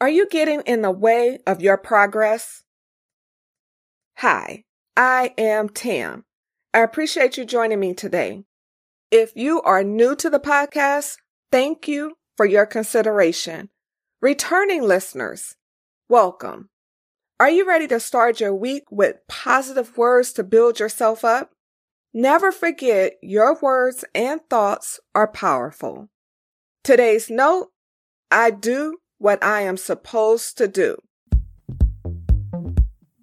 Are 0.00 0.08
you 0.08 0.28
getting 0.28 0.60
in 0.60 0.82
the 0.82 0.92
way 0.92 1.40
of 1.44 1.60
your 1.60 1.76
progress? 1.76 2.62
Hi, 4.18 4.62
I 4.96 5.34
am 5.36 5.68
Tam. 5.68 6.24
I 6.72 6.80
appreciate 6.80 7.36
you 7.36 7.44
joining 7.44 7.80
me 7.80 7.94
today. 7.94 8.44
If 9.10 9.32
you 9.34 9.60
are 9.62 9.82
new 9.82 10.14
to 10.14 10.30
the 10.30 10.38
podcast, 10.38 11.16
thank 11.50 11.88
you 11.88 12.14
for 12.36 12.46
your 12.46 12.64
consideration. 12.64 13.70
Returning 14.22 14.84
listeners, 14.84 15.56
welcome. 16.08 16.70
Are 17.40 17.50
you 17.50 17.66
ready 17.66 17.88
to 17.88 17.98
start 17.98 18.38
your 18.38 18.54
week 18.54 18.84
with 18.92 19.16
positive 19.26 19.96
words 19.96 20.32
to 20.34 20.44
build 20.44 20.78
yourself 20.78 21.24
up? 21.24 21.50
Never 22.14 22.52
forget 22.52 23.14
your 23.20 23.58
words 23.60 24.04
and 24.14 24.40
thoughts 24.48 25.00
are 25.12 25.26
powerful. 25.26 26.08
Today's 26.84 27.28
note 27.28 27.70
I 28.30 28.52
do 28.52 28.98
what 29.18 29.42
I 29.42 29.62
am 29.62 29.76
supposed 29.76 30.56
to 30.58 30.68
do. 30.68 30.96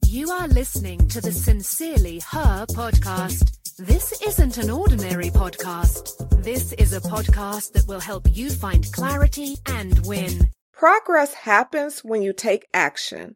You 0.06 0.30
are 0.30 0.48
listening 0.48 1.08
to 1.10 1.22
the 1.22 1.32
Sincerely 1.32 2.20
Her 2.20 2.66
podcast. 2.68 3.58
This 3.78 4.22
isn't 4.22 4.58
an 4.58 4.70
ordinary 4.70 5.30
podcast. 5.30 6.44
This 6.44 6.74
is 6.74 6.94
a 6.94 7.02
podcast 7.02 7.74
that 7.74 7.88
will 7.88 8.00
help 8.00 8.28
you 8.30 8.50
find 8.50 8.90
clarity 8.92 9.56
and 9.66 10.06
win. 10.06 10.50
Progress 10.74 11.34
happens 11.34 12.04
when 12.04 12.22
you 12.22 12.34
take 12.34 12.68
action. 12.74 13.36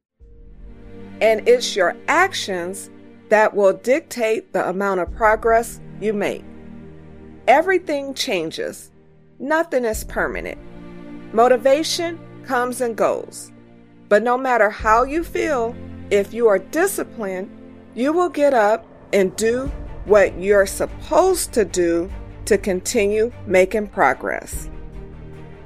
And 1.22 1.48
it's 1.48 1.76
your 1.76 1.96
actions 2.08 2.90
that 3.30 3.56
will 3.56 3.74
dictate 3.74 4.54
the 4.54 4.68
amount 4.68 5.00
of 5.00 5.14
progress 5.16 5.80
you 6.02 6.14
make. 6.14 6.44
Everything 7.48 8.14
changes. 8.14 8.92
Nothing 9.40 9.86
is 9.86 10.04
permanent. 10.04 10.60
Motivation 11.34 12.20
comes 12.50 12.82
and 12.82 12.98
goes. 12.98 13.52
But 14.08 14.24
no 14.24 14.36
matter 14.36 14.72
how 14.72 15.04
you 15.04 15.24
feel, 15.24 15.76
if 16.10 16.34
you 16.34 16.48
are 16.48 16.58
disciplined, 16.58 17.48
you 17.94 18.12
will 18.12 18.30
get 18.30 18.56
up 18.56 18.88
and 19.14 19.36
do 19.36 19.72
what 20.06 20.36
you're 20.40 20.66
supposed 20.66 21.54
to 21.54 21.64
do 21.64 22.10
to 22.46 22.58
continue 22.58 23.32
making 23.46 23.86
progress. 23.86 24.68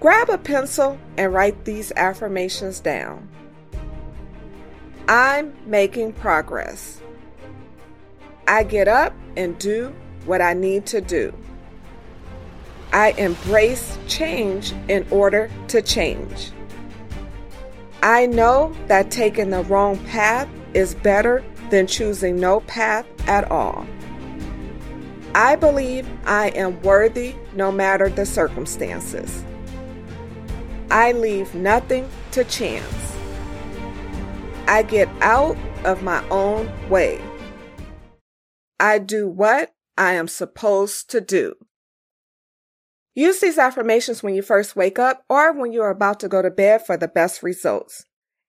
Grab 0.02 0.30
a 0.30 0.38
pencil 0.38 1.00
and 1.16 1.34
write 1.34 1.64
these 1.64 1.94
affirmations 1.96 2.82
down. 2.82 3.30
I'm 5.08 5.56
making 5.66 6.12
progress. 6.12 7.02
I 8.46 8.64
get 8.64 8.90
up 8.90 9.14
and 9.38 9.58
do 9.58 9.96
what 10.26 10.42
I 10.42 10.54
need 10.54 10.86
to 10.88 11.00
do. 11.00 11.34
I 12.92 13.12
embrace 13.12 13.98
change 14.10 14.74
in 14.90 15.08
order 15.12 15.50
to 15.70 15.82
change. 15.82 16.52
I 18.04 18.26
know 18.26 18.76
that 18.88 19.12
taking 19.12 19.52
the 19.52 19.64
wrong 19.64 19.98
path 20.08 20.50
is 20.74 20.94
better 20.94 21.42
than 21.70 21.88
choosing 21.88 22.38
no 22.38 22.60
path 22.60 23.06
at 23.30 23.50
all. 23.50 23.88
I 25.34 25.56
believe 25.56 26.06
I 26.26 26.50
am 26.50 26.82
worthy 26.82 27.34
no 27.54 27.72
matter 27.72 28.10
the 28.10 28.26
circumstances. 28.26 29.46
I 30.92 31.14
leave 31.14 31.56
nothing 31.56 32.10
to 32.32 32.44
chance. 32.44 33.16
I 34.68 34.84
get 34.84 35.08
out 35.22 35.56
of 35.86 36.04
my 36.04 36.28
own 36.28 36.70
way. 36.90 37.22
I 38.82 39.00
do 39.00 39.30
what 39.30 39.74
I 39.98 40.16
am 40.16 40.28
supposed 40.28 41.10
to 41.12 41.22
do. 41.22 41.56
Use 43.16 43.40
these 43.40 43.58
affirmations 43.58 44.24
when 44.24 44.34
you 44.34 44.42
first 44.42 44.76
wake 44.76 44.98
up 44.98 45.24
or 45.30 45.54
when 45.54 45.72
you 45.72 45.82
are 45.82 45.92
about 45.92 46.20
to 46.22 46.28
go 46.28 46.42
to 46.42 46.50
bed 46.50 46.86
for 46.86 46.98
the 46.98 47.08
best 47.08 47.44
results. 47.44 48.06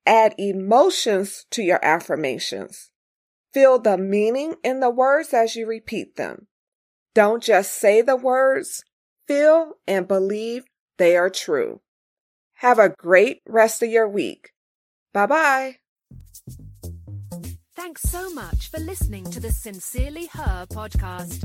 Add 0.07 0.35
emotions 0.39 1.47
to 1.51 1.63
your 1.63 1.85
affirmations. 1.85 2.91
Feel 3.53 3.79
the 3.79 3.99
meaning 3.99 4.55
in 4.65 4.81
the 4.81 4.91
words 4.91 5.33
as 5.35 5.55
you 5.55 5.67
repeat 5.67 6.17
them. 6.17 6.47
Don't 7.15 7.43
just 7.43 7.73
say 7.73 8.03
the 8.03 8.17
words, 8.17 8.83
feel 9.29 9.75
and 9.87 10.09
believe 10.09 10.65
they 10.99 11.17
are 11.17 11.31
true. 11.31 11.81
Have 12.55 12.79
a 12.79 12.89
great 12.89 13.43
rest 13.47 13.83
of 13.83 13.91
your 13.91 14.09
week. 14.09 14.51
Bye 15.13 15.27
bye. 15.27 15.77
Thanks 17.77 18.03
so 18.03 18.33
much 18.33 18.71
for 18.71 18.81
listening 18.81 19.25
to 19.31 19.41
the 19.41 19.51
Sincerely 19.51 20.27
Her 20.27 20.67
podcast. 20.71 21.45